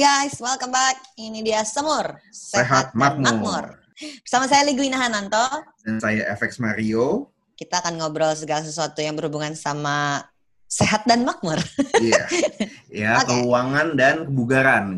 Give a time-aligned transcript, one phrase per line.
[0.00, 0.96] Hai guys, welcome back.
[1.20, 2.16] Ini dia Semur.
[2.32, 3.76] Sehat dan Makmur.
[4.24, 5.44] Bersama saya Ligwina Hananto,
[5.84, 7.28] Dan saya FX Mario.
[7.52, 10.24] kita akan ngobrol segala sesuatu yang berhubungan sama
[10.64, 11.60] sehat dan makmur.
[12.00, 12.24] Iya.
[13.04, 13.44] ya, Oke.
[13.44, 14.96] keuangan dan kebugaran.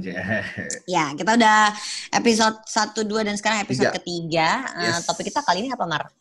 [0.86, 1.74] ya, kita udah
[2.14, 3.98] episode 1, 2, dan sekarang episode Tiga.
[3.98, 4.48] ketiga.
[4.86, 5.02] Eh, Yes.
[5.02, 6.14] topik kita kali ini apa, Mar?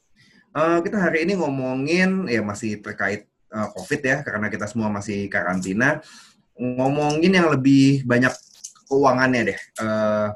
[0.58, 5.30] Eh, kita hari ini ngomongin ya masih terkait eh, COVID ya, karena kita semua masih
[5.30, 6.02] karantina.
[6.58, 8.34] Ngomongin yang lebih banyak
[8.92, 9.60] keuangannya deh.
[9.80, 10.28] Eh,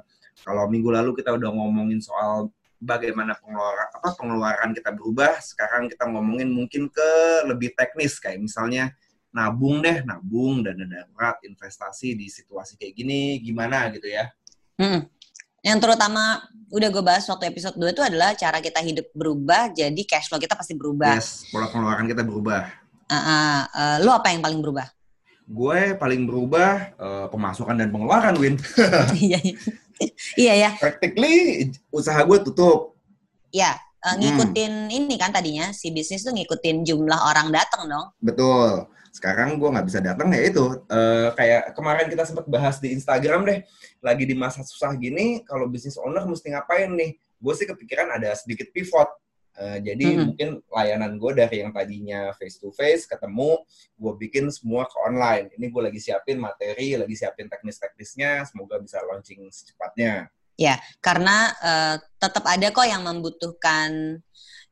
[0.48, 2.48] kalau minggu lalu kita udah ngomongin soal
[2.80, 7.10] bagaimana pengeluaran apa pengeluaran kita berubah, sekarang kita ngomongin mungkin ke
[7.52, 8.96] lebih teknis kayak misalnya
[9.36, 14.32] nabung deh, nabung dana darurat, investasi di situasi kayak gini gimana gitu ya.
[14.80, 15.04] Hmm.
[15.66, 20.02] Yang terutama udah gue bahas waktu episode 2 itu adalah cara kita hidup berubah, jadi
[20.06, 21.18] cash flow kita pasti berubah.
[21.18, 22.70] Yes, pola pengeluaran kita berubah.
[23.10, 24.86] Uh, uh, uh, lo apa yang paling berubah?
[25.46, 28.58] Gue paling berubah eh, pemasukan dan pengeluaran, Win.
[29.16, 29.56] Iya, iya.
[30.36, 30.70] iya ya.
[30.82, 32.98] Practically usaha gue tutup.
[33.54, 38.08] Ya, eh, ngikutin ini kan tadinya si bisnis tuh ngikutin jumlah orang datang dong.
[38.20, 38.90] Betul.
[39.16, 40.66] Sekarang gue nggak bisa datang ya itu.
[40.92, 43.60] Eh, kayak kemarin kita sempat bahas di Instagram deh.
[44.04, 47.16] Lagi di masa susah gini, kalau bisnis owner mesti ngapain nih?
[47.40, 49.08] Gue sih kepikiran ada sedikit pivot.
[49.56, 50.24] Eh, jadi Mhm.
[50.28, 53.64] mungkin layanan gue dari yang tadinya face to face ketemu,
[53.96, 55.48] gue bikin semua ke online.
[55.56, 58.44] Ini gue lagi siapin materi, lagi siapin teknis-teknisnya.
[58.52, 60.28] Semoga bisa launching secepatnya.
[61.00, 64.20] Karena eh, tetap ada kok yang membutuhkan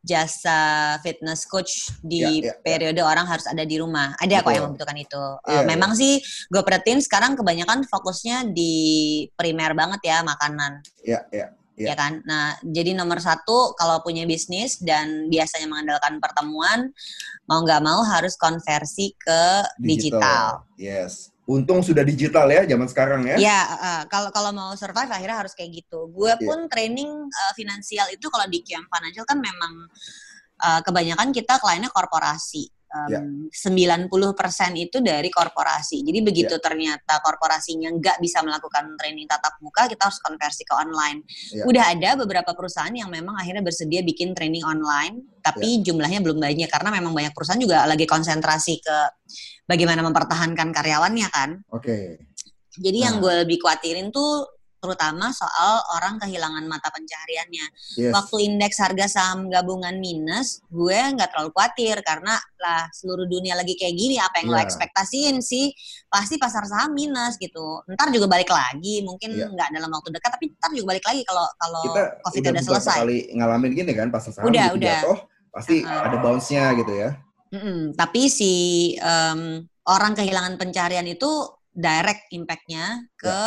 [0.03, 0.59] jasa
[0.99, 2.53] fitness coach di Ya, ya, ya.
[2.59, 4.11] periode orang harus ada di rumah.
[4.19, 4.55] Ada kok Betul.
[4.59, 5.23] yang membutuhkan itu.
[5.47, 5.63] Iya, iya.
[5.63, 6.19] memang sih
[6.51, 8.75] gue perhatiin sekarang kebanyakan fokusnya di
[9.39, 10.83] primer banget ya makanan.
[11.07, 11.23] Ya,
[11.77, 11.93] ya.
[11.93, 12.21] ya kan.
[12.25, 16.93] Nah, jadi nomor satu kalau punya bisnis dan biasanya mengandalkan pertemuan,
[17.49, 19.43] mau nggak mau harus konversi ke
[19.81, 20.65] digital.
[20.77, 21.33] Yes.
[21.43, 23.35] Untung sudah digital ya zaman sekarang ya.
[23.35, 26.07] Ya, uh, kalau kalau mau survive akhirnya harus kayak gitu.
[26.07, 26.39] Gue Iya.
[26.39, 29.91] pun training uh, finansial itu kalau di QM Financial kan memang
[30.63, 32.71] uh, kebanyakan kita kliennya korporasi.
[32.93, 36.05] Um, 90% itu dari korporasi.
[36.05, 36.61] Jadi begitu Iya.
[36.61, 41.25] ternyata korporasinya nggak bisa melakukan training tatap muka, kita harus konversi ke online.
[41.57, 41.65] Iya.
[41.65, 45.89] Udah ada beberapa perusahaan yang memang akhirnya bersedia bikin training online, tapi Iya.
[45.89, 48.97] jumlahnya belum banyak karena memang banyak perusahaan juga lagi konsentrasi ke
[49.65, 51.49] bagaimana mempertahankan karyawannya kan.
[51.73, 52.21] Oke.
[52.77, 53.21] Jadi yang Nah.
[53.25, 54.45] gue lebih khawatirin tuh
[54.83, 57.65] terutama soal orang kehilangan mata pencahariannya.
[57.95, 58.11] Yes.
[58.11, 63.79] Waktu indeks harga saham gabungan minus, gue nggak terlalu khawatir karena lah seluruh dunia lagi
[63.79, 64.67] kayak gini, apa yang lo Iya.
[64.67, 65.71] ekspektasiin sih?
[66.11, 67.79] Pasti pasar saham minus gitu.
[67.87, 69.47] Ntar juga balik lagi, mungkin Iya.
[69.47, 72.97] nggak dalam waktu dekat, tapi ntar juga balik lagi kalau kalau Kita covid udah, selesai.
[72.99, 74.99] kali ngalamin gini kan pasar saham Udah, gitu udah.
[74.99, 75.17] jatuh,
[75.55, 76.03] pasti Uh-uh.
[76.11, 77.09] ada bounce-nya gitu ya.
[77.53, 78.51] Mm-mm, tapi si
[78.97, 81.29] em, orang kehilangan pencarian itu
[81.69, 83.39] direct impact-nya ke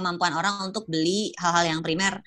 [0.00, 2.24] kemampuan orang untuk beli hal-hal yang primer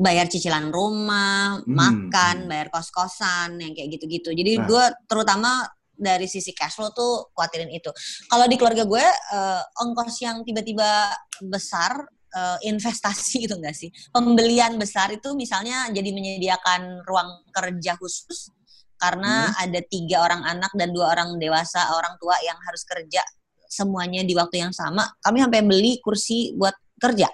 [0.00, 2.48] bayar cicilan rumah, Hmm, makan, hmm.
[2.48, 4.32] bayar kos-kosan yang kayak gitu-gitu.
[4.32, 4.64] Jadi Nah.
[4.64, 7.92] gue terutama dari sisi cash flow tuh khawatirin itu.
[8.24, 11.12] Kalau di keluarga gue eh, ongkos yang tiba-tiba
[11.44, 13.90] besar eh, investasi itu enggak sih?
[14.08, 18.54] Pembelian besar itu misalnya jadi menyediakan ruang kerja khusus
[18.96, 19.64] karena Hmm.
[19.68, 23.20] ada tiga orang anak dan dua orang dewasa orang tua yang harus kerja
[23.68, 25.04] semuanya di waktu yang sama.
[25.20, 27.28] Kami sampai beli kursi buat kerja,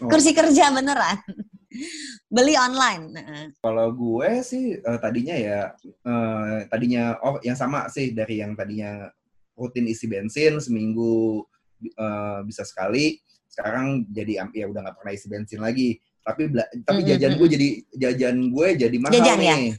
[0.00, 0.08] Oh.
[0.08, 1.20] kursi kerja beneran.
[2.26, 3.12] beli online.
[3.58, 9.08] Kalau gue sih eh, tadinya ya eh, tadinya oh yang sama sih dari yang tadinya
[9.52, 11.44] rutin isi bensin seminggu
[11.82, 13.16] eh, bisa sekali,
[13.46, 15.96] sekarang jadi ya udah nggak pernah isi bensin lagi.
[16.22, 19.54] Tapi tapi Mm, jajan mm, gue jadi jajan gue jadi mahal Jajan ya?
[19.56, 19.72] nih.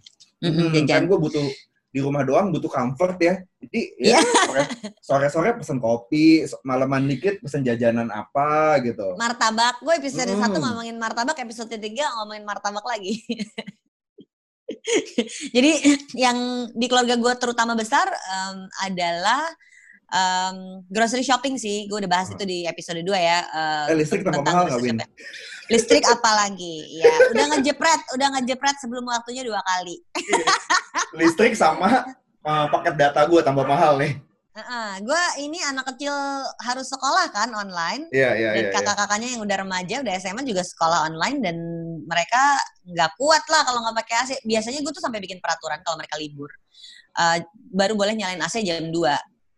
[0.43, 0.87] Mm-mm, Hmm, jajan.
[0.87, 1.47] kan gue butuh
[1.93, 3.37] di rumah doang butuh comfort ya.
[3.61, 4.17] Jadi Iya.
[4.17, 4.19] ya
[4.49, 9.13] sore- sore-sore pesen kopi, malaman dikit pesen jajanan apa gitu.
[9.13, 9.77] martabak.
[9.79, 10.41] Gue episode Mm.
[10.41, 13.21] satu ngomongin martabak, episode tiga ngomongin martabak lagi.
[15.55, 15.71] Jadi
[16.17, 19.45] yang di keluarga gue terutama besar em, adalah
[20.13, 20.55] em,
[20.87, 21.89] grocery shopping sih.
[21.89, 22.37] Gue udah bahas Oh.
[22.37, 23.39] itu di episode 2 ya.
[23.43, 25.01] eh, Eh, listrik tambah tentang mahal grocery Win?
[25.71, 26.75] Listrik apalagi?
[27.01, 29.95] Ya, udah ngejepret, udah ngejepret sebelum waktunya dua kali.
[31.15, 32.03] Listrik sama
[32.43, 34.19] uh, paket data gue tambah mahal nih.
[34.53, 36.13] Uh, gue ini anak kecil
[36.61, 38.05] harus sekolah kan online.
[38.13, 38.69] Iya, iya, Dan iya.
[38.69, 38.75] iya.
[38.75, 41.55] kakak-kakaknya yang udah remaja, udah SMA juga sekolah online dan
[42.05, 44.31] mereka nggak kuat lah kalau nggak pakai AC.
[44.45, 46.51] Biasanya gue tuh sampai bikin peraturan kalau mereka libur.
[47.17, 47.41] Uh,
[47.73, 48.93] baru boleh nyalain AC jam 2.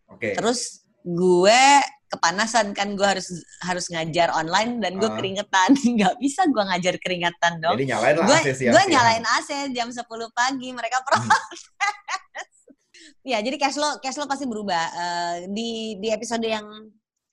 [0.08, 0.34] Oke.
[0.34, 1.62] Terus gue
[2.06, 3.28] kepanasan kan gue harus
[3.60, 5.14] harus ngajar online dan gue Ah.
[5.14, 5.70] keringetan.
[5.98, 7.74] Nggak bisa gue ngajar keringetan dong.
[7.74, 11.60] Jadi nyalain lah gue AC gue nyalain AC jam 10 pagi mereka protes
[13.26, 16.62] ya jadi cash flow cash flow pasti berubah Eh, di di episode yang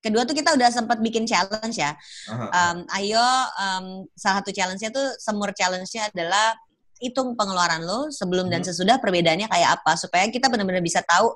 [0.02, 1.94] kedua tuh kita udah sempat bikin challenge ya
[2.30, 3.22] Um, ayo
[3.56, 6.58] um, salah satu challenge-nya tuh semur challenge-nya adalah
[6.98, 8.70] hitung pengeluaran lo sebelum dan Hmm.
[8.70, 11.30] sesudah perbedaannya kayak apa supaya kita benar-benar bisa tahu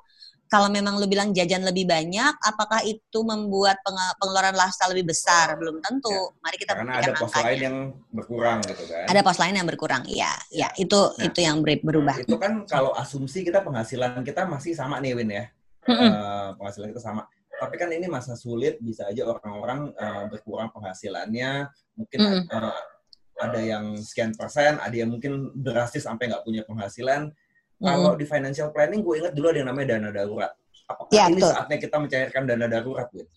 [0.48, 5.56] kalau memang lu bilang jajan lebih banyak apakah itu membuat penge- pengeluaran lifestyle lebih besar
[5.56, 7.78] belum tentu mari kita Karena ada pos angkanya lain yang
[8.10, 9.06] berkurang gitu kan.
[9.08, 11.24] ada pos lain yang berkurang iya ya itu Nah.
[11.24, 15.30] itu yang ber- berubah Itu kan kalau asumsi kita penghasilan kita masih sama nih Win
[15.30, 15.46] ya.
[15.88, 16.10] Mm-mm.
[16.12, 17.24] Eh, penghasilan kita sama.
[17.58, 21.72] Tapi kan ini masa sulit bisa aja orang-orang eh, berkurang penghasilannya.
[21.96, 22.44] Mungkin Mm-mm.
[22.52, 22.76] eh,
[23.38, 27.32] ada yang sekian persen, ada yang mungkin drastis sampai nggak punya penghasilan.
[27.78, 30.52] Kalau di financial planning, gue ingat dulu ada yang namanya dana darurat.
[30.90, 31.52] Apakah Ya, ini betul.
[31.54, 33.28] saatnya kita mencairkan dana darurat, Win?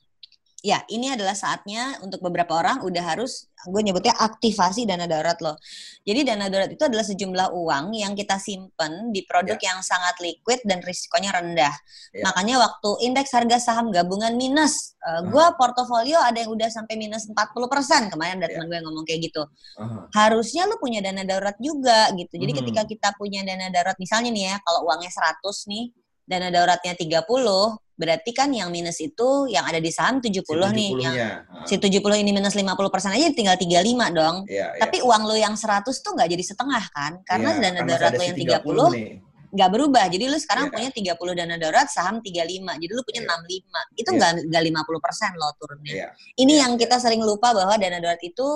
[0.60, 5.56] Ya ini adalah saatnya untuk beberapa orang udah harus gue nyebutnya aktivasi dana darurat loh.
[6.04, 10.64] Jadi dana darurat itu adalah sejumlah uang yang kita simpen di produk yang sangat liquid
[10.64, 11.74] dan risikonya rendah.
[12.16, 12.24] Ya.
[12.24, 17.28] Makanya waktu indeks harga saham gabungan minus, uh, gue portofolio ada yang udah sampai minus
[17.28, 19.42] 40% kemarin ada teman gue yang ngomong kayak gitu.
[19.76, 20.08] Aha.
[20.16, 22.40] Harusnya lu punya dana darurat juga gitu.
[22.40, 22.60] Jadi Hmm.
[22.64, 25.92] ketika kita punya dana darurat misalnya nih ya, kalau uangnya 100 nih,
[26.24, 30.40] dana daruratnya 30, berarti kan yang minus itu yang ada di saham 70
[30.72, 30.90] nih.
[30.96, 31.28] Yang 70-nya.
[31.52, 34.36] Ah, si 70 ini minus 50% aja tinggal 35 dong.
[34.48, 34.80] Iya, iya.
[34.80, 37.12] Tapi uang lo yang 100 tuh nggak jadi setengah kan?
[37.28, 39.12] Karena Iya, dana darurat lo si yang 30 30 nih.
[39.50, 40.04] nggak berubah.
[40.08, 40.72] Jadi lu sekarang Iya.
[40.72, 42.72] punya 30 dana darurat, saham 35.
[42.80, 43.28] Jadi lu punya Iya.
[43.28, 43.80] 65.
[43.98, 44.16] Itu Iya.
[44.16, 45.92] nggak nggak 50% lo turunnya.
[45.92, 46.08] Iya.
[46.40, 48.46] Ini Iya, yang kita sering lupa bahwa dana darurat itu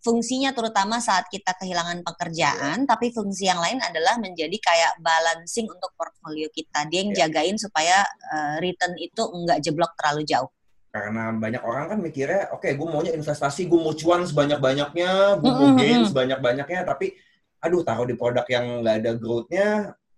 [0.00, 5.92] fungsinya terutama saat kita kehilangan pekerjaan, tapi fungsi yang lain adalah menjadi kayak balancing untuk
[5.96, 6.88] portfolio kita.
[6.88, 7.18] Dia yang Iya.
[7.28, 10.48] jagain supaya uh, return itu nggak jeblok terlalu jauh.
[10.90, 15.70] Karena banyak orang kan mikirnya, oke gue maunya investasi, gue mau cuan sebanyak-banyaknya, gue mau
[15.70, 17.14] Mm-mm, gain sebanyak-banyaknya, tapi
[17.62, 19.68] aduh taruh di produk yang nggak ada growth-nya,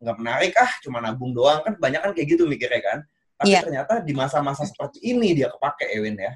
[0.00, 1.60] nggak menarik ah, cuma nabung doang.
[1.60, 2.98] Kan banyak kan kayak gitu mikirnya kan.
[3.36, 3.60] Tapi Iya.
[3.66, 6.32] ternyata di masa-masa seperti ini dia kepake, Ewin ya.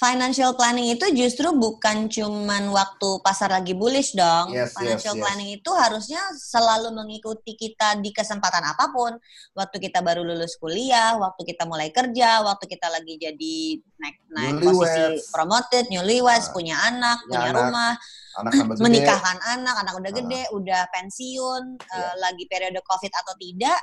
[0.00, 4.48] Financial planning itu justru bukan cuman waktu pasar lagi bullish dong.
[4.48, 5.24] Yes, Financial yes, yes.
[5.28, 9.12] planning itu harusnya selalu mengikuti kita di kesempatan apa pun.
[9.52, 13.56] Waktu kita baru lulus kuliah, waktu kita mulai kerja, waktu kita lagi jadi
[14.00, 15.28] naik naik posisi Newlyweds.
[15.28, 17.92] promoted, newlyweds, Ah, punya anak, punya punya anak, rumah,
[18.40, 18.80] anak gede.
[18.80, 20.16] menikahkan anak, anak udah Ah.
[20.16, 22.00] gede, udah pensiun, Iya.
[22.00, 23.76] eh, lagi periode COVID atau tidak,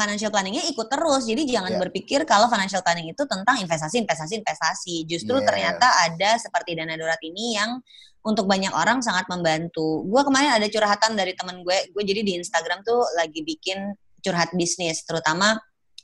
[0.00, 1.28] financial planningnya ikut terus.
[1.28, 1.80] Jadi jangan Iya.
[1.84, 4.94] berpikir kalau financial planning itu tentang investasi, investasi, investasi.
[5.04, 5.44] Justru Yes.
[5.44, 7.76] ternyata ada seperti dana darurat ini yang
[8.24, 10.04] untuk banyak orang sangat membantu.
[10.08, 14.52] Gue kemarin ada curhatan dari temen gue, gue jadi di Instagram tuh lagi bikin curhat
[14.56, 15.56] bisnis, terutama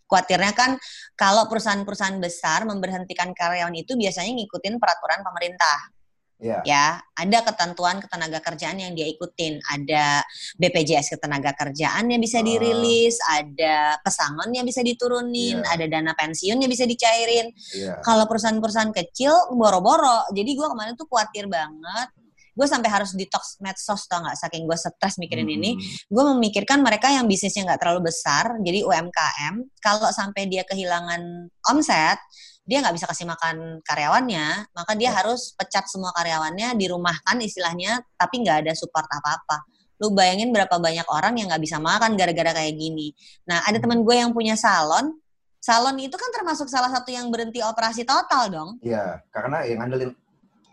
[0.09, 0.79] khawatirnya kan
[1.19, 5.96] kalau perusahaan-perusahaan besar memberhentikan karyawan itu biasanya ngikutin peraturan pemerintah
[6.37, 6.61] Iya.
[6.69, 6.87] ya
[7.17, 10.21] ada ketentuan ketenaga kerjaan yang dia ikutin ada
[10.61, 12.45] BPJS ketenaga kerjaan yang bisa Ah.
[12.45, 15.73] dirilis ada pesangon yang bisa diturunin Iya.
[15.73, 18.05] ada dana pensiun yang bisa dicairin Iya.
[18.05, 22.09] kalau perusahaan-perusahaan kecil boro-boro jadi gue kemarin tuh khawatir banget
[22.53, 25.81] gue sampai harus detox medsos tau nggak saking gue stres mikirin ini Hmm.
[26.13, 32.21] gue memikirkan mereka yang bisnisnya nggak terlalu besar jadi UMKM kalau sampai dia kehilangan omset
[32.67, 35.23] dia nggak bisa kasih makan karyawannya maka dia Ya.
[35.23, 39.63] harus pecat semua karyawannya dirumahkan istilahnya tapi nggak ada support apa-apa
[39.97, 44.03] lu bayangin berapa banyak orang yang nggak bisa makan gara-gara kayak gini nah ada teman
[44.03, 45.15] gue yang punya salon
[45.57, 50.11] salon itu kan termasuk salah satu yang berhenti operasi total dong Iya, karena yang ngandelin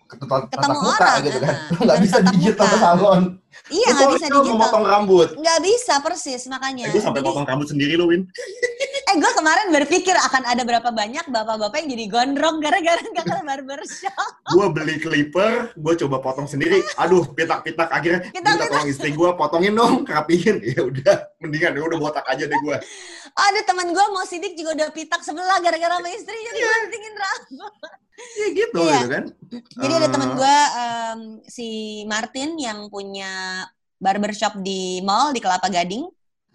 [0.05, 1.55] ketemu muka orang, gitu kan.
[1.71, 2.77] Lu nggak bisa digital muka.
[2.79, 3.23] salon.
[3.71, 5.27] iya Lu nggak bisa digital memotong rambut.
[5.33, 8.21] nggak bisa persis makanya Eh, gue sampai Jadi- potong rambut sendiri lo, Win.
[9.13, 13.37] Eh gue kemarin berpikir akan ada berapa banyak bapak-bapak yang jadi gondrong gara-gara nggak ke
[13.45, 14.29] barbershop.
[14.49, 16.81] Gue beli clipper, gue coba potong sendiri.
[16.97, 17.93] Aduh, pitak-pitak.
[17.93, 20.57] Akhirnya gue minta tolong istri gue, potongin dong, rapihin.
[20.73, 22.77] Ya udah, mendingan ya udah botak aja deh gue.
[23.37, 27.73] Oh, ada teman gue mau sidik juga udah pitak sebelah gara-gara sama istrinya dibantingin rambut.
[28.33, 28.97] Ya gitu, Iya.
[28.97, 29.23] gitu kan.
[29.77, 31.67] Jadi ada Eh, teman gue em, si
[32.09, 33.61] Martin yang punya
[34.01, 36.09] barbershop di mall di Kelapa Gading.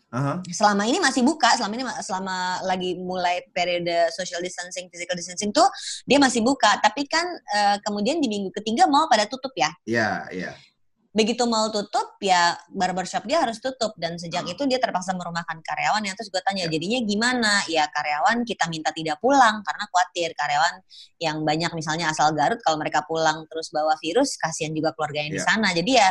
[0.09, 0.41] Aha.
[0.49, 5.53] Selama ini masih buka, selama ini ma- selama lagi mulai periode social distancing, physical distancing
[5.53, 5.69] tuh
[6.05, 6.81] dia masih buka.
[6.81, 9.69] Tapi kan eh, kemudian di minggu ketiga mall pada tutup ya.
[9.85, 10.53] Iya, iya.
[11.09, 14.53] begitu mau tutup ya barbershop dia harus tutup dan sejak Hmm.
[14.55, 16.71] itu dia terpaksa merumahkan karyawan yang terus gue tanya Ya.
[16.71, 20.75] jadinya gimana ya karyawan kita minta tidak pulang karena khawatir karyawan
[21.19, 25.33] yang banyak misalnya asal Garut kalau mereka pulang terus bawa virus kasihan juga keluarga yang
[25.35, 25.49] di Ya.
[25.49, 26.09] sana jadi ya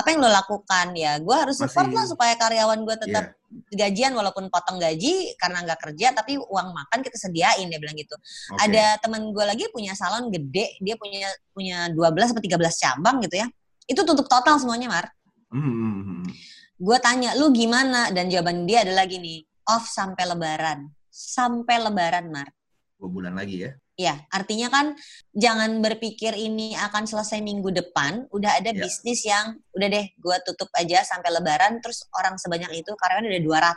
[0.00, 0.86] apa yang lo lakukan?
[0.96, 5.34] Ya gue harus support Masih- lah supaya karyawan gue tetap Iya, gajian walaupun potong gaji
[5.34, 8.14] karena nggak kerja tapi uang makan kita sediain dia bilang gitu.
[8.54, 8.62] Oke.
[8.62, 13.42] ada teman gue lagi punya salon gede dia punya punya 12 atau 13 cabang gitu
[13.42, 13.46] ya.
[13.90, 15.06] Itu tutup total semuanya Mar.
[15.50, 16.24] Hmm, hmm, hmm.
[16.78, 18.14] gue tanya lu gimana?
[18.14, 20.86] Dan jawaban dia adalah gini off sampai lebaran.
[21.10, 22.48] Sampai lebaran Mar.
[23.02, 23.74] Dua bulan lagi ya.
[24.00, 24.96] Ya artinya kan
[25.36, 28.80] jangan berpikir ini akan selesai minggu depan udah ada Ya.
[28.88, 33.76] bisnis yang udah deh gue tutup aja sampai lebaran terus orang sebanyak itu karyawan ada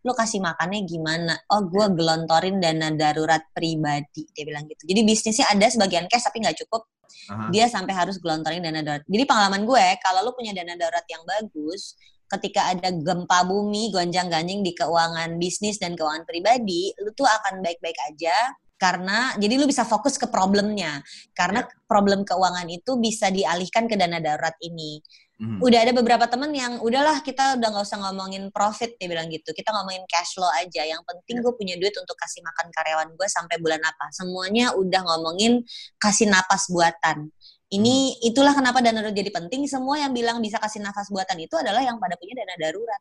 [0.00, 5.52] lu kasih makannya gimana oh gue gelontorin dana darurat pribadi dia bilang gitu jadi bisnisnya
[5.52, 6.88] ada sebagian cash tapi nggak cukup
[7.28, 7.52] Aha.
[7.52, 9.02] dia sampai harus gelontorin dana darurat.
[9.04, 11.98] Jadi pengalaman gue, kalau lu punya dana darurat yang bagus,
[12.30, 17.98] ketika ada gempa bumi, gonjang-ganjing di keuangan bisnis dan keuangan pribadi, lu tuh akan baik-baik
[18.14, 21.04] aja karena jadi lu bisa fokus ke problemnya.
[21.36, 25.04] Karena problem keuangan itu bisa dialihkan ke dana darurat ini.
[25.40, 25.56] Hmm.
[25.60, 29.52] Udah ada beberapa temen yang udahlah kita udah nggak usah ngomongin profit dia bilang gitu.
[29.52, 30.88] Kita ngomongin cash flow aja.
[30.88, 34.08] Yang penting gue punya duit untuk kasih makan karyawan gue sampai bulan apa.
[34.16, 35.60] Semuanya udah ngomongin
[36.00, 37.28] kasih napas buatan.
[37.70, 39.68] Ini itulah kenapa dana darurat jadi penting.
[39.68, 43.00] Semua yang bilang bisa kasih nafas buatan itu adalah yang pada punya dana darurat.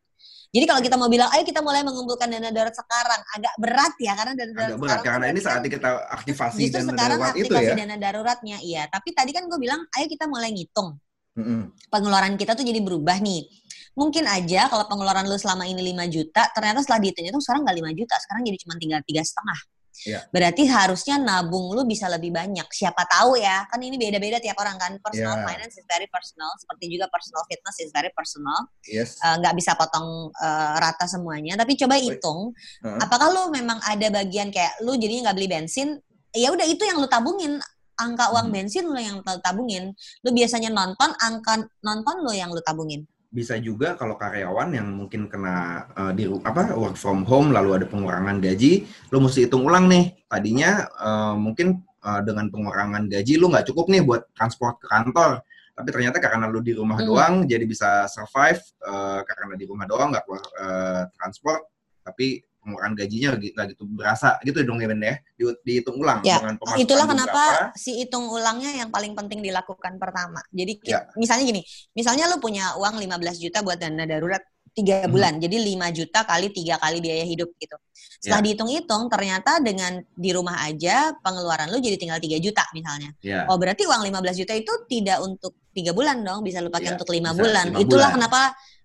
[0.50, 4.14] Jadi kalau kita mau bilang, ayo kita mulai mengumpulkan dana darurat sekarang, agak berat ya
[4.18, 6.86] karena dana darurat Agak berat sekarang karena ini berarti kan saatnya kita aktivasi Justru dan
[6.90, 7.76] sekarang darurat itu aktivasi ya.
[7.78, 8.84] dana daruratnya, iya.
[8.90, 10.90] Tapi tadi kan gue bilang, ayo kita mulai ngitung
[11.38, 11.62] Mm-mm.
[11.94, 13.46] pengeluaran kita tuh jadi berubah nih.
[13.94, 18.00] Mungkin aja kalau pengeluaran lu selama ini 5 juta, ternyata setelah dihitung-hitung sekarang nggak 5
[18.00, 19.60] juta, sekarang jadi cuma tinggal tiga setengah.
[20.08, 20.24] Iya.
[20.32, 22.64] Berarti harusnya nabung lu bisa lebih banyak.
[22.72, 24.96] Siapa tahu ya, kan ini beda-beda tiap orang kan.
[25.04, 25.46] Personal Iya.
[25.46, 28.60] finance is very personal, seperti juga personal fitness is very personal.
[28.88, 29.20] Yes.
[29.20, 31.60] Eh, nggak bisa potong eh, rata semuanya.
[31.60, 32.56] Tapi coba hitung,
[32.86, 33.00] Heeh.
[33.04, 36.00] apakah lu memang ada bagian kayak lu jadinya nggak beli bensin?
[36.32, 37.60] Ya udah itu yang lu tabungin
[38.00, 38.56] angka uang Hmm.
[38.56, 39.92] bensin lu yang lu tabungin.
[40.24, 43.04] Lu biasanya nonton, angka nonton lu yang lu tabungin.
[43.30, 47.86] Bisa juga kalau karyawan yang mungkin kena eh, di apa work from home lalu ada
[47.86, 50.18] pengurangan gaji, lu mesti hitung ulang nih.
[50.26, 55.46] Tadinya eh, mungkin eh, dengan pengurangan gaji lu nggak cukup nih buat transport ke kantor.
[55.80, 57.08] Tapi ternyata karena lu di rumah Hmm.
[57.08, 61.62] doang jadi bisa survive eh, karena di rumah doang nggak keluar eh, transport.
[62.04, 65.16] Tapi pengurangan gajinya lagi nggak gitu berasa gitu dong ya Ben ya.
[65.34, 67.74] Di- dihitung ulang Ya, dengan pemasukan Itulah kenapa berapa.
[67.74, 70.40] si hitung ulangnya yang paling penting dilakukan pertama.
[70.54, 71.10] Jadi Ya.
[71.18, 71.62] misalnya gini,
[71.92, 75.12] misalnya lu punya uang 15 juta buat dana darurat tiga Hmm.
[75.12, 75.34] bulan.
[75.42, 77.74] Jadi 5 juta kali tiga kali biaya hidup gitu.
[78.22, 78.46] Setelah Ya.
[78.46, 83.10] dihitung-hitung ternyata dengan di rumah aja pengeluaran lu jadi tinggal 3 juta misalnya.
[83.26, 83.50] Ya.
[83.50, 86.96] Oh berarti uang 15 juta itu tidak untuk tiga bulan dong, bisa lu pakai Iya,
[87.00, 87.72] untuk lima bulan.
[87.74, 88.30] lima Itulah bulan.
[88.30, 88.40] kenapa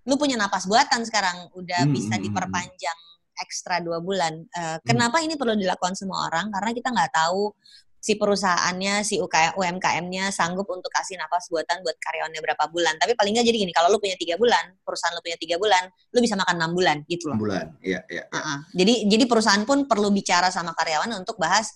[0.05, 2.99] lu punya napas buatan sekarang udah Hmm, bisa hmm, hmm, diperpanjang
[3.45, 4.41] ekstra dua bulan.
[4.49, 4.81] Hmm.
[4.81, 6.49] kenapa ini perlu dilakukan semua orang?
[6.49, 7.53] Karena kita nggak tahu
[8.05, 9.17] si perusahaannya, si
[9.57, 13.01] UMKM-nya sanggup untuk kasih napas buatan buat karyawannya berapa bulan.
[13.01, 15.89] Tapi paling nggak jadi gini, kalau lu punya tiga bulan, perusahaan lu punya tiga bulan,
[16.13, 17.41] lu bisa makan enam bulan gitu loh.
[17.41, 17.67] enam bulan.
[17.81, 18.25] Iya, iya.
[18.29, 18.37] iya.
[18.37, 18.59] Uh-uh.
[18.77, 21.73] Jadi jadi perusahaan pun perlu bicara sama karyawan untuk bahas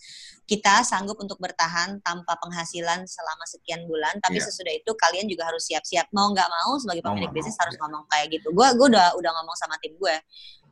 [0.48, 4.48] kita sanggup untuk bertahan tanpa penghasilan selama sekian bulan, tapi Iya.
[4.48, 7.62] sesudah itu kalian juga harus siap-siap mau nggak mau sebagai Mau pemilik nggak bisnis mau,
[7.68, 7.82] harus iya.
[7.84, 8.48] ngomong kayak gitu.
[8.56, 10.16] Gue gue udah udah ngomong sama tim gue.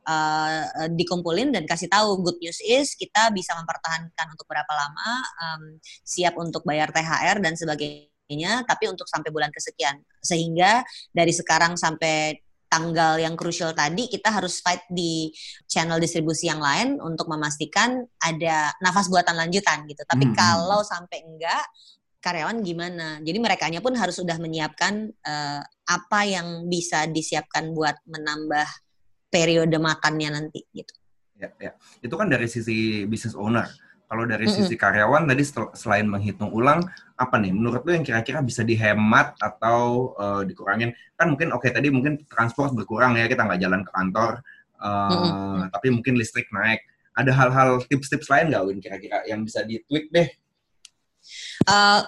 [0.07, 5.11] Eh, dikumpulin dan kasih tahu good news is kita bisa mempertahankan untuk berapa lama
[5.43, 5.63] em,
[6.07, 10.83] siap untuk bayar THR dan sebagainya tapi untuk sampai bulan kesekian sehingga
[11.15, 15.31] dari sekarang sampai tanggal yang krusial tadi kita harus fight di
[15.71, 20.03] channel distribusi yang lain untuk memastikan ada nafas buatan lanjutan gitu.
[20.03, 20.35] Tapi Hmm.
[20.35, 21.63] kalau sampai enggak
[22.19, 23.23] karyawan gimana?
[23.23, 28.67] Jadi mereka pun harus sudah menyiapkan eh, apa yang bisa disiapkan buat menambah
[29.37, 30.97] periode makannya nanti gitu.
[31.37, 31.76] Ya, ya.
[32.00, 33.69] Itu kan dari sisi business owner.
[34.07, 34.62] Kalau dari Mm-mm.
[34.62, 35.43] sisi karyawan tadi
[35.75, 36.81] selain menghitung ulang,
[37.19, 40.97] apa nih menurut lu yang kira-kira bisa dihemat atau eh, dikurangin?
[41.19, 44.40] Kan mungkin oke tadi mungkin transport berkurang ya kita nggak jalan ke kantor,
[44.81, 45.69] eh, Mm-mm.
[45.69, 46.81] tapi mungkin listrik naik.
[47.19, 50.28] Ada hal-hal tips-tips lain nggak Win kira-kira yang bisa di-tweak deh?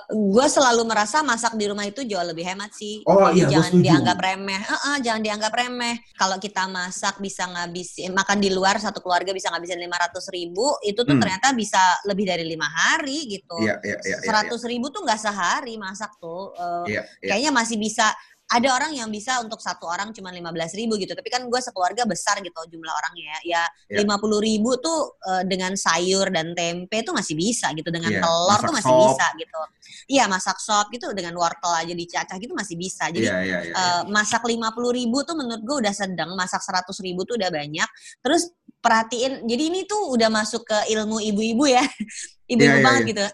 [0.08, 3.02] Gue selalu merasa masak di rumah itu jauh lebih hemat sih.
[3.04, 4.60] Oh, Jadi iya, jangan dianggap remeh.
[4.62, 5.94] Heeh, jangan dianggap remeh.
[6.14, 10.78] Kalau kita masak bisa ngabisin makan di luar satu keluarga bisa ngabisin lima ratus ribu,
[10.86, 11.22] itu tuh Hmm.
[11.22, 13.58] ternyata bisa lebih dari lima hari gitu.
[13.58, 14.16] Iya, iya, iya.
[14.22, 16.54] Seratus ribu tuh nggak sehari masak tuh.
[16.54, 17.02] Eh, iya.
[17.22, 18.14] Kayaknya masih bisa
[18.48, 22.08] ada orang yang bisa untuk satu orang cuma 15.000 ribu gitu tapi kan gue sekeluarga
[22.08, 24.04] besar gitu jumlah orangnya ya Ya.
[24.04, 28.20] lima puluh ribu tuh eh, dengan sayur dan tempe tuh masih bisa gitu dengan Iya,
[28.20, 29.00] telur masak tuh masih sop.
[29.12, 29.60] bisa gitu
[30.08, 33.72] iya masak sop gitu dengan wortel aja dicacah gitu masih bisa jadi Iya, iya, iya.
[33.76, 37.48] eh, masak lima puluh ribu tuh menurut gue udah sedang masak seratus ribu tuh udah
[37.48, 37.88] banyak
[38.20, 41.84] terus perhatiin jadi ini tuh udah masuk ke ilmu ibu-ibu ya
[42.52, 43.10] ibu-ibu Iya, iya, banget iya.
[43.12, 43.24] gitu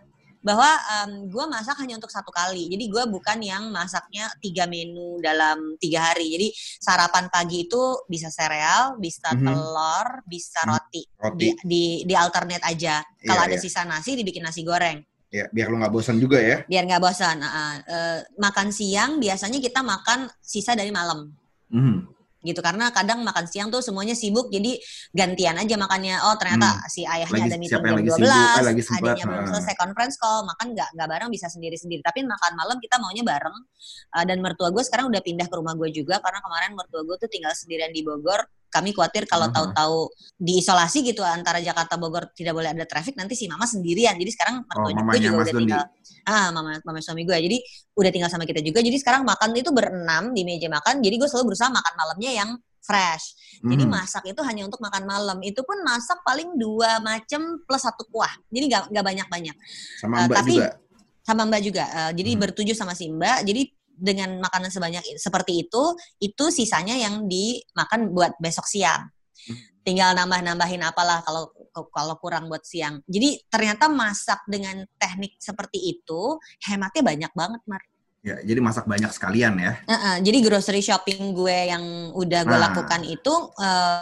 [0.45, 0.69] bahwa
[1.25, 6.13] gue masak hanya untuk satu kali jadi gue bukan yang masaknya tiga menu dalam tiga
[6.13, 6.49] hari jadi
[6.79, 9.41] sarapan pagi itu bisa sereal bisa Mhm.
[9.41, 10.69] telur bisa Mhm.
[10.69, 11.39] roti Roti.
[11.41, 13.65] di di di alternate aja kalau Iya, ada iya.
[13.65, 15.01] sisa nasi dibikin nasi goreng
[15.35, 16.63] Ya, biar lu nggak bosan juga ya.
[16.63, 17.73] biar nggak bosan Ah, ah.
[17.83, 21.33] Eh, makan siang biasanya kita makan sisa dari malam
[21.73, 22.14] Mhm.
[22.45, 22.61] Gitu.
[22.61, 24.77] Karena kadang makan siang tuh semuanya sibuk jadi
[25.11, 26.21] gantian aja makannya.
[26.29, 27.41] Oh ternyata si ayahnya Hmm.
[27.41, 31.09] Lagi- ada meeting jam 12 sibuk, eh, adiknya belum selesai conference call makan nggak nggak
[31.09, 32.01] bareng bisa sendiri-sendiri.
[32.05, 33.57] Tapi makan malam kita maunya bareng.
[34.15, 37.17] Uh, dan mertua gue sekarang udah pindah ke rumah gue juga karena kemarin mertua gue
[37.19, 38.45] tuh tinggal sendirian di Bogor
[38.75, 39.55] kami khawatir kalau Aha.
[39.55, 44.19] tahu-tahu diisolasi gitu antara Jakarta Bogor tidak boleh ada traffic nanti si mama sendirian.
[44.19, 45.85] Jadi sekarang mertua Oh, gue juga Mas udah tinggal
[46.25, 47.37] ah mama mama suami gue.
[47.39, 47.57] Jadi
[47.95, 48.83] udah tinggal sama kita juga.
[48.83, 50.99] Jadi sekarang makan itu berenam di meja makan.
[50.99, 52.51] Jadi gue selalu berusaha makan malamnya yang
[52.83, 53.25] fresh.
[53.63, 53.93] Jadi Mhm.
[53.95, 55.39] masak itu hanya untuk makan malam.
[55.41, 58.33] Itu pun masak paling dua macam plus satu kuah.
[58.51, 59.57] Jadi nggak nggak banyak banyak
[60.03, 60.71] sama Mbak tapi- juga.
[61.25, 61.85] sama mbak juga.
[61.89, 62.41] Eh, jadi Hmm.
[62.45, 63.49] bertujuh sama si mbak.
[63.49, 65.83] Jadi dengan makanan sebanyak seperti itu
[66.19, 69.11] itu sisanya yang dimakan buat besok siang.
[69.45, 69.61] Hmm.
[69.85, 71.53] tinggal nambah-nambahin apalah kalau
[71.93, 73.05] kalau kurang buat siang.
[73.05, 77.83] Jadi ternyata masak dengan teknik seperti itu hematnya banyak banget mar
[78.25, 79.77] Ya, jadi masak banyak sekalian ya.
[79.85, 81.85] Heeh, jadi grocery shopping gue yang
[82.17, 82.73] udah gue Nah.
[82.73, 84.01] lakukan itu eh,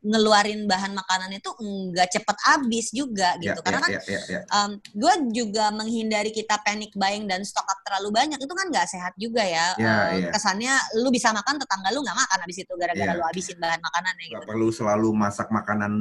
[0.00, 4.20] ngeluarin bahan makanan itu nggak cepet habis juga Ya, gitu ya, karena kan ya, ya,
[4.24, 4.40] ya.
[4.48, 8.88] um, gue juga menghindari kita panic buying dan stock up terlalu banyak itu kan nggak
[8.88, 9.76] sehat juga ya.
[9.76, 10.30] Iya, Eh, iya.
[10.32, 13.18] Kesannya lu bisa makan tetangga lu nggak makan habis itu gara-gara Iya.
[13.20, 14.36] lu habisin bahan makanannya gitu.
[14.40, 15.92] Nggak perlu selalu masak makanan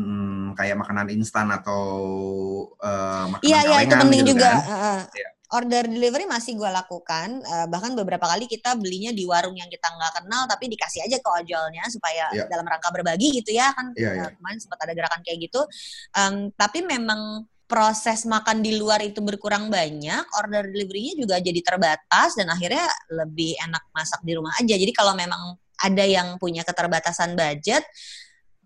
[0.56, 1.84] kayak makanan instan atau
[2.80, 4.48] eh, makanan Iya iya itu kalengan penting gitu juga.
[4.48, 4.64] kan.
[4.64, 5.00] Heeh.
[5.12, 5.30] Iya.
[5.48, 9.88] Order delivery masih gue lakukan, eh, bahkan beberapa kali kita belinya di warung yang kita
[9.88, 12.52] nggak kenal, tapi dikasih aja ke ojolnya supaya Iya.
[12.52, 13.96] dalam rangka berbagi gitu ya kan.
[13.96, 14.28] Iya, eh, iya.
[14.36, 15.62] Kemarin sempat ada gerakan kayak gitu.
[16.20, 22.36] Em, tapi memang proses makan di luar itu berkurang banyak, order delivery-nya juga jadi terbatas
[22.40, 24.76] dan akhirnya lebih enak masak di rumah aja.
[24.76, 27.84] Jadi kalau memang ada yang punya keterbatasan budget,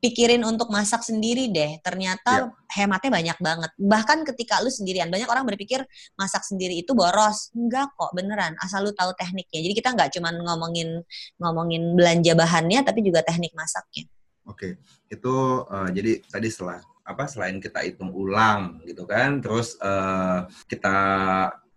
[0.02, 1.78] pikirin untuk masak sendiri deh.
[1.86, 3.72] Ternyata hematnya banyak banget.
[3.78, 5.86] Bahkan ketika lu sendirian, banyak orang berpikir
[6.18, 7.54] masak sendiri itu boros.
[7.54, 8.58] Enggak kok, beneran.
[8.58, 9.62] Asal lu tahu tekniknya.
[9.62, 11.06] Jadi kita nggak cuma ngomongin
[11.38, 14.10] ngomongin belanja bahannya, tapi juga teknik masaknya.
[14.50, 15.36] Oke, itu
[15.70, 20.98] eh, jadi tadi setelah apa selain kita hitung ulang gitu kan, terus eh, kita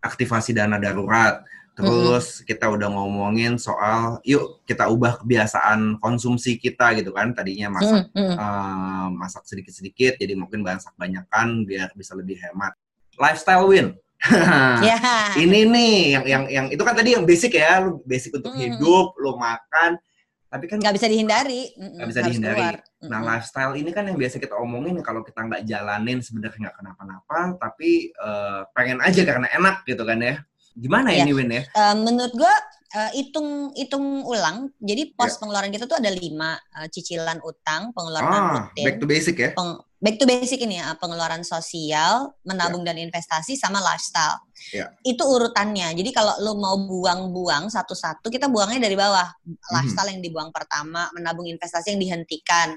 [0.00, 7.10] aktivasi dana darurat, terus kita udah ngomongin soal yuk kita ubah kebiasaan konsumsi kita gitu
[7.10, 8.34] kan, tadinya masak Mm, mm.
[8.38, 12.78] eh, masak sedikit-sedikit, jadi mungkin masak banyakan biar bisa lebih hemat.
[13.18, 13.88] Lifestyle win.
[14.86, 14.96] Ya.
[15.36, 18.78] Ini nih yang yang yang itu kan tadi yang basic ya, lu basic untuk Mm.
[18.78, 19.98] hidup, lu makan,
[20.48, 21.74] tapi kan nggak bisa dihindari.
[21.74, 22.62] Nggak bisa harus dihindari.
[22.62, 22.76] keluar.
[23.04, 27.40] Nah, lifestyle ini kan yang biasa kita omongin kalau kita nggak jalanin sebenarnya nggak kenapa-napa,
[27.58, 30.38] tapi eh, pengen aja karena enak gitu kan ya.
[30.74, 31.22] Gimana Iya.
[31.22, 31.62] ini Win ya?
[31.64, 32.54] Eh, menurut gue
[32.94, 34.70] eh, hitung hitung ulang.
[34.78, 35.38] Jadi pos Ya.
[35.38, 39.50] pengeluaran kita tuh ada lima eh, cicilan utang, pengeluaran Ah, rutin, back to basic ya.
[39.50, 44.38] peng- back to basic ini ya, pengeluaran sosial, menabung dan investasi sama lifestyle.
[44.70, 44.94] Ya.
[45.02, 45.90] Itu urutannya.
[45.96, 49.26] Jadi kalau lu mau buang-buang satu-satu, kita buangnya dari bawah.
[49.72, 52.76] Lifestyle yang dibuang pertama, menabung investasi yang dihentikan.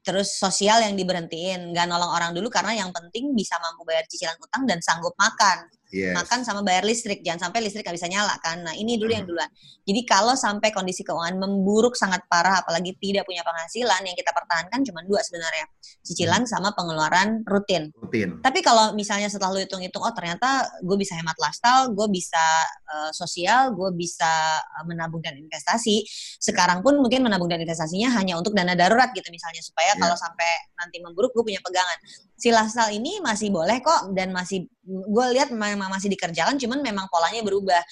[0.00, 4.38] Terus sosial yang diberhentiin, nggak nolong orang dulu karena yang penting bisa mampu bayar cicilan
[4.40, 6.12] utang dan sanggup makan Yes.
[6.12, 9.24] makan sama bayar listrik jangan sampai listrik nggak bisa nyala kan nah ini dulu yang
[9.24, 9.32] Hmm.
[9.32, 9.50] duluan
[9.88, 14.84] jadi kalau sampai kondisi keuangan memburuk sangat parah apalagi tidak punya penghasilan yang kita pertahankan
[14.84, 15.64] cuma dua sebenarnya
[16.04, 16.50] cicilan Hmm.
[16.50, 18.36] sama pengeluaran rutin Rutin.
[18.44, 23.10] tapi kalau misalnya setelah lu hitung-hitung oh ternyata gue bisa hemat lifestyle gue bisa eh,
[23.12, 24.28] sosial gue bisa
[24.60, 26.04] eh, menabung dan investasi
[26.36, 29.96] sekarang pun mungkin menabung dan investasinya hanya untuk dana darurat gitu misalnya supaya Ya.
[29.96, 31.96] kalau sampai nanti memburuk gue punya pegangan
[32.36, 37.04] si lifestyle ini masih boleh kok dan masih gue lihat memang masih dikerjakan cuman memang
[37.12, 37.82] polanya berubah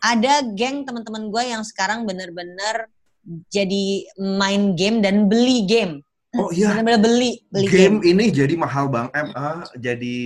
[0.00, 2.88] ada geng teman-teman gue yang sekarang bener-bener
[3.52, 6.00] jadi main game dan beli game
[6.36, 9.08] Oh iya, bener-bener beli beli game ini jadi mahal bang.
[9.16, 10.16] Eh, eh, jadi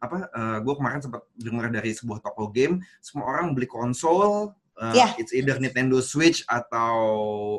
[0.00, 0.16] apa?
[0.64, 4.56] gue kemarin sempat dengar dari sebuah toko game, semua orang beli konsol.
[4.80, 5.08] Eh, Iya.
[5.16, 6.96] It's either Nintendo Switch atau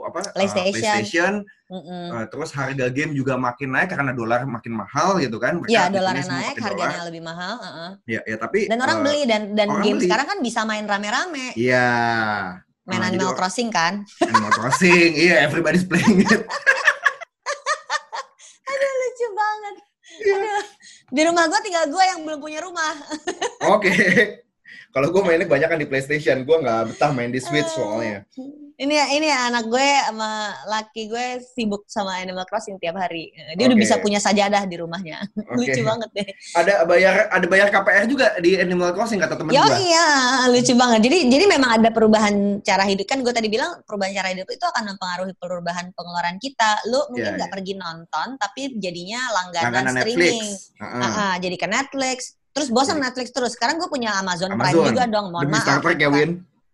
[0.02, 0.26] apa?
[0.34, 0.74] PlayStation.
[0.74, 1.34] PlayStation.
[1.70, 2.06] Mm-mm.
[2.12, 5.62] Eh, terus harga game juga makin naik karena dolar makin mahal gitu kan.
[5.64, 7.08] Iya, hitungnya dolarnya naik, harganya dolar.
[7.08, 7.54] lebih mahal.
[7.58, 7.90] heeh.
[8.10, 10.06] Ya, ya tapi Dan orang eh, beli dan dan game beli.
[10.06, 11.54] sekarang kan bisa main rame-rame.
[11.54, 11.88] Iya.
[12.82, 13.94] main Ah, jadi Animal or- Crossing kan.
[14.20, 16.42] Animal Crossing, iya everybody's playing it.
[19.02, 19.76] Lucu banget.
[20.20, 20.36] Iya.
[20.36, 20.64] Aduh.
[21.10, 22.94] Di rumah gue tinggal gue yang belum punya rumah.
[23.70, 23.92] Oke.
[24.92, 28.28] Kalau gue mainnya banyak kan di PlayStation, gue nggak betah main di Switch soalnya.
[28.82, 33.30] Ini ini anak gue sama laki gue sibuk sama Animal Crossing tiap hari.
[33.54, 33.84] Dia udah Oke.
[33.86, 35.22] bisa punya sajadah di rumahnya.
[35.54, 35.70] Oke.
[35.70, 36.28] Lucu banget deh.
[36.58, 39.78] Ada bayar ada bayar KPR juga di Animal Crossing kata temen Yo gue.
[39.86, 40.10] iya,
[40.50, 41.00] lucu banget.
[41.06, 44.66] Jadi jadi memang ada perubahan cara hidup kan gue tadi bilang perubahan cara hidup itu
[44.66, 46.82] akan mempengaruhi perubahan pengeluaran kita.
[46.90, 47.56] Lu mungkin Iya, nggak iya.
[47.62, 50.42] pergi nonton tapi jadinya langganan, Langganan streaming.
[50.42, 50.74] Netflix.
[50.82, 51.02] Heeh.
[51.06, 52.18] Ah, ah, jadi ke Netflix.
[52.52, 53.56] Terus bosan Netflix terus.
[53.56, 54.88] Sekarang gue punya Amazon, Prime Amazon.
[54.92, 55.26] juga dong.
[55.32, 55.64] Mohon Demi maaf.
[55.64, 56.32] Star Trek ya, Win?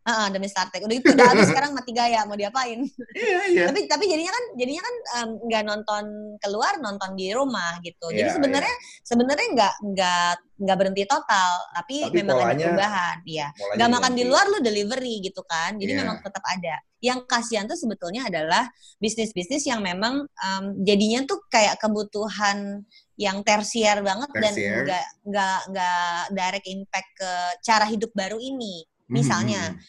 [0.08, 0.88] Ah, demi Star Trek.
[0.88, 2.80] Udah itu udah habis sekarang mati gaya mau diapain?
[3.12, 3.64] Iya, iya.
[3.68, 4.96] tapi tapi jadinya kan jadinya kan
[5.44, 6.04] nggak nonton
[6.40, 12.08] keluar nonton di rumah gitu jadi Iya, sebenarnya sebenarnya nggak nggak nggak berhenti total tapi,
[12.08, 15.92] Tapi memang ada polanya perubahan iya nggak makan di luar lu delivery gitu kan jadi
[15.92, 16.00] Iya.
[16.08, 18.64] memang tetap ada yang kasihan tuh sebetulnya adalah
[18.98, 24.86] bisnis-bisnis yang memang em, jadinya tuh kayak kebutuhan yang tersier banget dan Tersier.
[24.86, 27.32] nggak nggak nggak direct impact ke
[27.66, 29.82] cara hidup baru ini misalnya Mhm.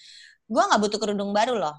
[0.49, 1.77] gua nggak butuh kerudung baru loh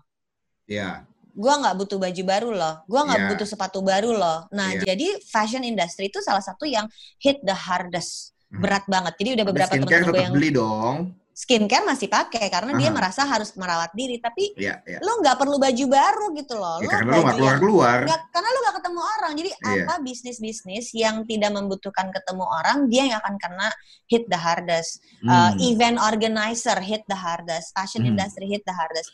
[0.70, 1.10] Iya.
[1.34, 3.30] gua nggak butuh baju baru loh, gua nggak Iya.
[3.34, 4.46] butuh sepatu baru loh.
[4.52, 4.94] Nah, Iya.
[4.94, 6.86] jadi fashion industry itu salah satu yang
[7.18, 8.62] hit the hardest, Hmm.
[8.62, 9.14] berat banget.
[9.18, 10.96] Jadi udah beberapa teman-teman gue yang beli dong.
[11.40, 12.96] Skincare masih pakai karena dia Aha.
[13.00, 14.20] merasa harus merawat diri.
[14.20, 15.00] Tapi Iya, iya.
[15.00, 16.84] lo nggak perlu baju baru gitu loh.
[16.84, 18.00] Ya, Lo karena lu baju nggak keluar-keluar.
[18.04, 19.32] nggak- karena lo gak ketemu orang.
[19.40, 19.84] Jadi Iya.
[19.88, 23.72] apa bisnis-bisnis yang tidak membutuhkan ketemu orang, dia yang akan kena
[24.06, 25.00] hit the hardest.
[25.24, 25.64] Uh, Hmm.
[25.64, 28.12] event organizer hit the hardest, fashion Hmm.
[28.12, 29.08] industry hit the hardest.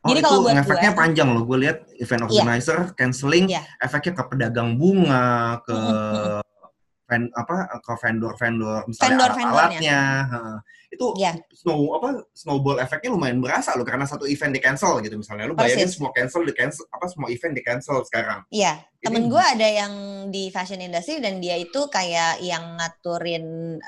[0.00, 1.44] Oh, Jadi itu kalau buat efeknya gue- panjang loh.
[1.44, 3.62] Gue lihat event organizer canceling, Iya.
[3.78, 5.76] efeknya ke pedagang bunga, ke
[7.10, 9.50] ven, apa ke vendor-vendor misalnya Vendor-vendornya.
[9.50, 10.00] alat-alatnya.
[10.30, 10.58] Heeh.
[10.90, 11.38] Itu Iya.
[11.54, 15.46] snow apa snowball efeknya lumayan berasa loh karena satu event di cancel gitu misalnya.
[15.46, 15.98] Lu bayangin Persis.
[15.98, 18.42] semua cancel di cancel apa semua event di cancel sekarang.
[18.48, 19.92] Iya, Ini- temen gue ada yang
[20.30, 23.78] di fashion industry dan dia itu kayak yang ngaturin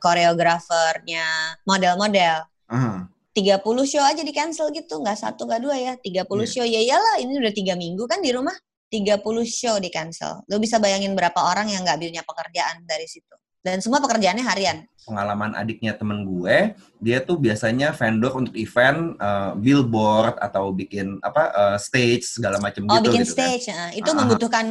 [0.00, 1.26] koreografernya
[1.64, 2.36] model-model.
[2.68, 3.08] Aha.
[3.36, 6.52] 30 show aja di cancel gitu, nggak satu nggak dua ya, 30 Iya.
[6.56, 6.64] show.
[6.64, 8.56] Ya iyalah, ini udah tiga minggu kan di rumah,
[8.88, 10.42] 30 show di cancel.
[10.46, 13.34] Lo bisa bayangin berapa orang yang nggak punya pekerjaan dari situ.
[13.58, 14.78] Dan semua pekerjaannya harian.
[15.02, 21.42] pengalaman adiknya temen gue, dia tuh biasanya vendor untuk event, uh, billboard atau bikin apa
[21.54, 23.14] uh, stage segala macam Oh, gitu.
[23.14, 23.46] bikin gitu kan.
[23.46, 24.16] stage, nah, itu Ah.
[24.18, 24.66] membutuhkan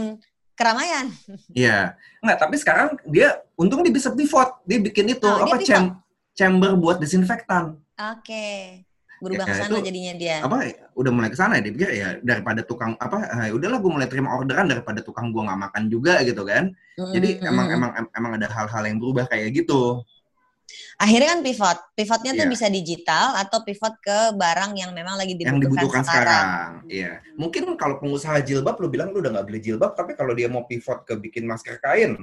[0.52, 1.08] keramaian.
[1.56, 2.36] Iya, nggak.
[2.38, 7.00] Tapi sekarang dia untung dia bisa pivot, dia bikin itu Oh, apa cham- chamber buat
[7.00, 7.80] disinfektan.
[7.96, 8.84] Oke,
[9.22, 10.38] berubah Ya, ke sana itu jadinya dia.
[10.42, 10.58] Apa
[10.94, 14.34] udah mulai ke sana dia pikir ya daripada tukang apa, ah, udahlah gue mulai terima
[14.34, 16.72] orderan daripada tukang gue nggak makan juga gitu kan.
[16.96, 20.04] Jadi Mm, emang emang em- emang ada hal-hal yang berubah kayak gitu.
[20.98, 21.78] akhirnya kan pivot.
[21.94, 22.52] Pivotnya tuh Iya.
[22.52, 26.48] bisa digital atau pivot ke barang yang memang lagi dibutuhkan, yang dibutuhkan sekarang.
[26.88, 27.12] Iya.
[27.36, 30.64] Mungkin kalau pengusaha jilbab lu bilang lu udah nggak beli jilbab, tapi kalau dia mau
[30.64, 32.16] pivot ke bikin masker kain,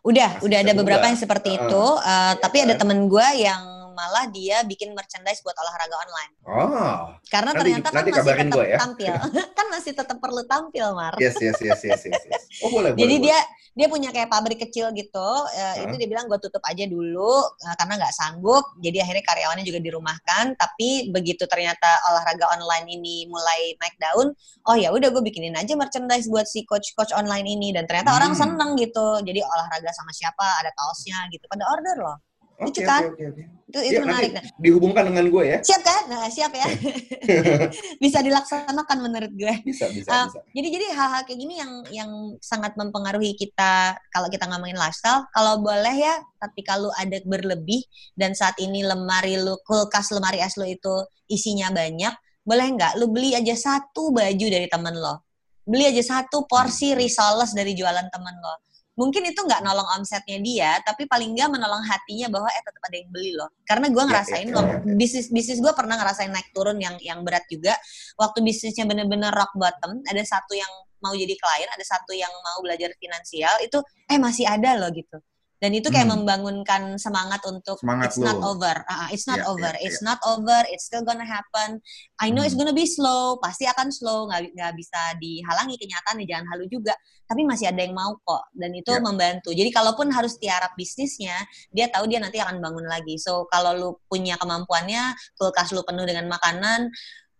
[0.00, 1.10] Udah, udah ada beberapa juga.
[1.12, 1.66] yang seperti Heeh.
[1.66, 1.84] itu.
[1.98, 2.80] uh, tapi ada kan?
[2.86, 3.62] temen gue yang
[4.00, 6.32] malah dia bikin merchandise buat olahraga online.
[6.42, 8.78] oh, Karena Nanti- ternyata kan nanti masih tetap gua ya.
[8.80, 9.12] tampil.
[9.58, 11.12] kan masih tetap perlu tampil, Mar.
[11.20, 12.22] yes yes yes yes yes.
[12.24, 12.42] yes.
[12.64, 13.24] Oh boleh Jadi boleh.
[13.28, 13.38] dia
[13.70, 15.14] dia punya kayak pabrik kecil gitu.
[15.22, 15.78] uh, Hah?
[15.78, 18.64] Itu dia bilang gue tutup aja dulu uh, karena nggak sanggup.
[18.80, 20.58] Jadi akhirnya karyawannya juga dirumahkan.
[20.58, 24.34] Tapi begitu ternyata olahraga online ini mulai naik daun,
[24.66, 27.70] oh ya udah gue bikinin aja merchandise buat si coach-coach online ini.
[27.70, 28.40] Dan ternyata orang Hmm.
[28.42, 29.22] seneng gitu.
[29.22, 31.46] Jadi olahraga sama siapa, ada kaosnya gitu.
[31.46, 32.16] Pada order loh.
[32.60, 33.02] Lucu kan?
[33.08, 33.42] oke, oke.
[33.70, 34.30] Itu itu Iya, menarik.
[34.34, 35.58] nanti dihubungkan dengan gue ya.
[35.62, 36.02] Siap kan?
[36.10, 36.66] Nah, siap ya.
[38.02, 39.54] bisa dilaksanakan menurut gue.
[39.62, 40.38] Bisa bisa Ah, bisa.
[40.50, 42.10] Jadi jadi hal-hal kayak gini yang yang
[42.42, 45.22] sangat mempengaruhi kita kalau kita ngomongin lifestyle.
[45.30, 47.86] Kalau boleh ya, tapi kalau ada berlebih
[48.18, 50.94] dan saat ini lemari lu kulkas lemari es lu itu
[51.30, 55.22] isinya banyak, boleh nggak lu beli aja satu baju dari temen lo.
[55.62, 58.54] Beli aja satu porsi risoles dari jualan temen lo.
[59.00, 62.96] Mungkin itu nggak nolong omsetnya dia, tapi paling nggak menolong hatinya bahwa eh tetap ada
[63.00, 63.48] yang beli loh.
[63.64, 64.94] Karena gue ngerasain iya, loh, iya, iya.
[65.00, 67.72] bisnis bisnis gue pernah ngerasain naik turun yang yang berat juga.
[68.20, 70.68] Waktu bisnisnya bener-bener rock bottom, ada satu yang
[71.00, 73.80] mau jadi klien, ada satu yang mau belajar finansial, itu
[74.12, 75.16] eh masih ada loh gitu.
[75.60, 76.24] Dan itu kayak Hmm.
[76.24, 79.84] membangunkan semangat untuk Semangat it's not over, ah, it's not iya, over, iya.
[79.84, 81.76] it's not over, it's still gonna happen.
[82.16, 82.64] I know it's Hmm.
[82.64, 86.96] gonna be slow, pasti akan slow, nggak nggak bisa dihalangi kenyataannya, jangan halu juga.
[87.28, 89.04] Tapi masih ada yang mau kok, dan itu Iya.
[89.04, 89.52] membantu.
[89.52, 91.36] Jadi kalaupun harus tiarap bisnisnya,
[91.70, 93.20] dia tahu dia nanti akan bangun lagi.
[93.20, 96.88] So kalau lu punya kemampuannya, kulkas lu penuh dengan makanan,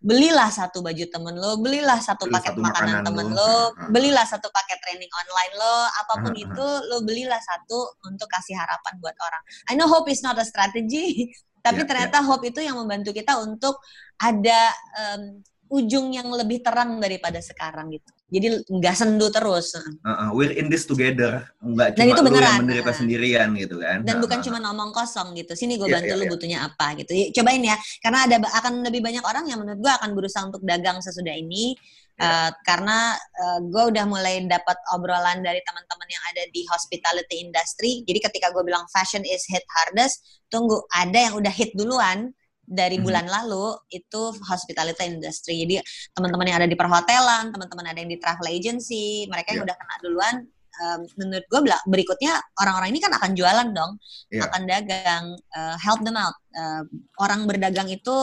[0.00, 3.36] belilah satu baju temen lo, belilah satu Beli paket satu makanan makanan temen lo.
[3.36, 3.84] lo, ha.
[3.92, 6.44] belilah satu paket training online lo, apa pun Ha, ha.
[6.48, 9.42] itu lo belilah satu untuk kasih harapan buat orang.
[9.68, 11.28] I know hope is not a strategy,
[11.66, 13.76] tapi Iya, ternyata hope itu yang membantu kita untuk
[14.16, 18.08] ada em, ujung yang lebih terang daripada sekarang gitu.
[18.30, 19.74] Jadi nggak sendu terus.
[19.74, 22.46] Uh, uh, we're in this together, nggak Dan cuma itu lu beneran.
[22.46, 22.96] yang menderita Uh.
[22.96, 23.98] sendirian gitu kan.
[24.06, 25.52] Dan Uh, bukan uh, cuma ngomong kosong gitu.
[25.58, 26.32] Sini gue Iya, bantu iya, lu iya.
[26.32, 27.12] butuhnya apa gitu.
[27.12, 27.76] Ya, Cobain ya.
[27.98, 31.74] Karena ada akan lebih banyak orang yang menurut gue akan berusaha untuk dagang sesudah ini.
[31.74, 32.20] Iya.
[32.20, 33.16] Uh, karena
[33.64, 38.04] gue udah mulai dapat obrolan dari teman-teman yang ada di hospitality industry.
[38.04, 40.20] Jadi ketika gue bilang fashion is hit hardest,
[40.52, 42.30] tunggu ada yang udah hit duluan
[42.70, 43.04] dari Mhm.
[43.04, 45.66] bulan lalu itu hospitality industry.
[45.66, 45.82] Jadi
[46.14, 49.74] teman-teman yang ada di perhotelan, teman-teman ada yang di travel agency, mereka yang Iya.
[49.74, 50.36] udah kena duluan.
[50.80, 51.60] um, menurut gue
[51.92, 54.00] berikutnya orang-orang ini kan akan jualan dong,
[54.32, 54.48] Iya.
[54.48, 56.32] akan dagang, uh, help them out.
[56.56, 56.88] Uh,
[57.20, 58.16] orang berdagang itu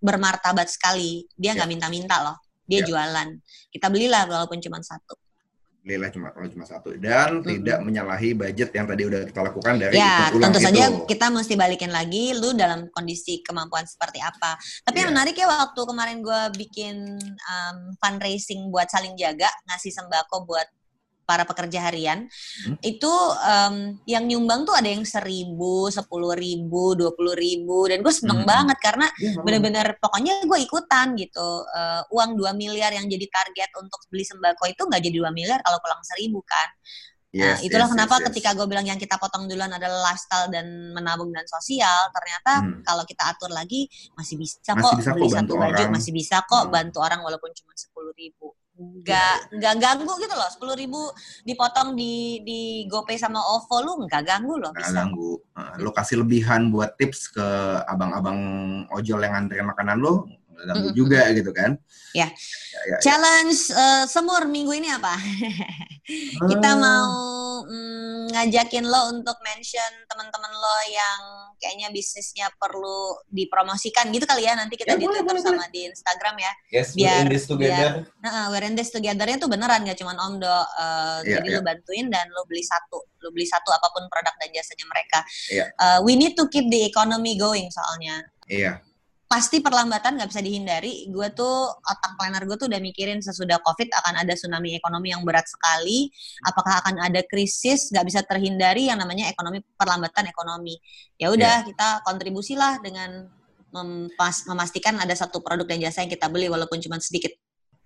[0.00, 2.88] bermartabat sekali, dia nggak minta-minta loh, dia Iya.
[2.88, 3.28] jualan.
[3.68, 5.12] Kita belilah walaupun cuma satu.
[5.80, 7.46] Belilah cuma kalau cuma satu dan Mm-mm.
[7.46, 10.66] tidak menyalahi budget yang tadi udah kita lakukan dari Ya, ulang tentu itu.
[10.68, 14.60] saja kita mesti balikin lagi lu dalam kondisi kemampuan seperti apa.
[14.84, 15.14] Tapi yang Iya.
[15.16, 20.68] menarik ya waktu kemarin gue bikin um, fundraising buat saling jaga, ngasih sembako buat
[21.30, 22.26] para pekerja harian,
[22.66, 22.74] Hmm.
[22.82, 23.12] itu
[23.46, 28.42] um, yang nyumbang tuh ada yang seribu, sepuluh ribu, dua puluh ribu, dan gue seneng
[28.42, 28.50] Hmm.
[28.50, 29.44] banget karena memang.
[29.46, 34.64] bener-bener pokoknya gue ikutan gitu Eh, uang 2 miliar yang jadi target untuk beli sembako
[34.66, 36.66] itu nggak jadi 2 miliar kalau pulang seribu kan
[37.30, 38.26] Nah, Yes, itulah yes, kenapa yes, yes.
[38.34, 42.82] ketika gue bilang yang kita potong duluan adalah lifestyle dan menabung dan sosial, ternyata Hmm.
[42.82, 43.86] kalau kita atur lagi
[44.18, 45.90] masih bisa Masih kok bisa kok beli bantu satu baju, orang.
[45.94, 46.72] masih bisa kok Hmm.
[46.74, 48.50] bantu orang walaupun cuma sepuluh ribu.
[48.80, 51.12] Nggak, nggak ganggu gitu loh, sepuluh ribu
[51.44, 54.72] dipotong di di GoPay sama OVO lu nggak ganggu loh.
[54.72, 55.36] nggak ganggu.
[55.84, 57.46] Lo kasih lebihan buat tips ke
[57.84, 58.40] abang-abang
[58.88, 60.24] ojol yang nganterin makanan lo,
[60.62, 60.96] ganggu Mm-mm.
[60.96, 61.76] juga gitu kan?
[62.10, 62.26] Ya.
[62.26, 62.96] Ya, ya, ya.
[63.00, 65.14] Challenge eh, semur minggu ini apa?
[66.50, 66.76] kita Ah.
[66.76, 67.10] mau
[67.64, 71.20] mm, ngajakin lo untuk mention teman-teman lo yang
[71.56, 75.64] kayaknya bisnisnya perlu dipromosikan gitu kali ya nanti kita Ya, di boleh, Twitter boleh, sama
[75.68, 76.52] di Instagram ya.
[76.72, 77.90] Yes, Biar- we're in this together.
[78.18, 80.48] Nah, we're in this together-nya tuh beneran gak cuman Om Do.
[80.48, 80.58] eh,
[81.20, 81.56] Iya, jadi iya.
[81.56, 85.18] lo bantuin dan lo beli satu, lo beli satu apa pun produk dan jasanya mereka.
[85.48, 85.64] Iya.
[85.70, 88.82] Eh, we need to keep the economy going soalnya Iya.
[89.30, 91.06] Pasti perlambatan nggak bisa dihindari.
[91.06, 95.22] Gue tuh otak planner gue tuh udah mikirin sesudah COVID akan ada tsunami ekonomi yang
[95.22, 96.10] berat sekali.
[96.42, 97.94] Apakah akan ada krisis?
[97.94, 100.82] Nggak bisa terhindari yang namanya ekonomi perlambatan ekonomi.
[101.14, 103.30] Ya udah kita kontribusilah dengan
[103.70, 107.30] mempas- memastikan ada satu produk dan jasa yang kita beli walaupun cuma sedikit.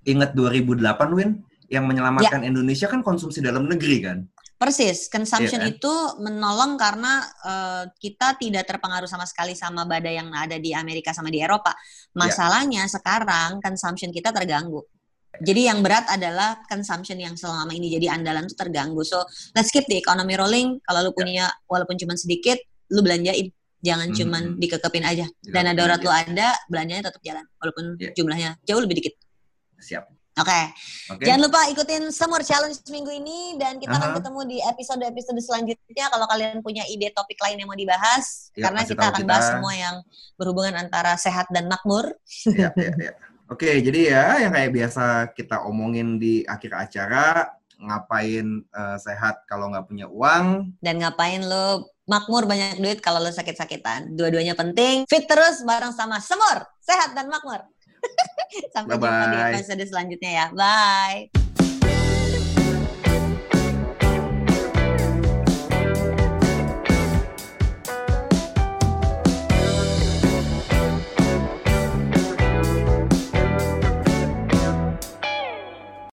[0.09, 2.49] Ingat 2008 Win yang menyelamatkan Ya.
[2.49, 4.19] Indonesia kan konsumsi dalam negeri kan?
[4.55, 5.75] Persis, consumption Iya kan?
[5.77, 7.13] itu menolong karena
[7.45, 11.75] eh, kita tidak terpengaruh sama sekali sama badai yang ada di Amerika sama di Eropa.
[12.15, 14.81] Masalahnya sekarang consumption kita terganggu.
[15.43, 19.03] Jadi yang berat adalah consumption yang selama ini jadi andalan itu terganggu.
[19.03, 19.27] So
[19.59, 20.79] let's keep the economy rolling.
[20.87, 22.55] Kalau lu punya walaupun cuma sedikit,
[22.95, 23.51] lu belanjain.
[23.85, 24.17] Jangan Mhm.
[24.17, 25.27] cuman dikekepin aja.
[25.43, 28.15] Dana darurat lu ada, belanjanya tetap jalan walaupun Iya.
[28.15, 29.15] jumlahnya jauh lebih dikit.
[29.83, 30.07] Siap.
[30.35, 30.61] Oke.
[31.15, 31.23] Oke.
[31.23, 34.17] Jangan lupa ikutin Semur Challenge minggu ini dan kita akan Aha.
[34.19, 38.83] ketemu di episode-episode selanjutnya kalau kalian punya ide topik lain yang mau dibahas Ya, karena
[38.83, 39.31] kita akan kita.
[39.31, 39.97] bahas semua yang
[40.35, 42.19] berhubungan antara sehat dan makmur.
[42.51, 43.13] ya, ya, ya.
[43.47, 45.05] Oke, jadi ya yang kayak biasa
[45.39, 50.75] kita omongin di akhir acara, ngapain eh, sehat kalau nggak punya uang.
[50.83, 54.11] Dan ngapain lo makmur banyak duit kalau lo sakit-sakitan.
[54.19, 55.07] Dua-duanya penting.
[55.07, 57.63] Fit terus bareng sama Semur, sehat dan makmur.
[58.75, 59.55] Sampai jumpa di Bye-bye.
[59.59, 60.47] episode selanjutnya ya.
[60.55, 61.64] Bye.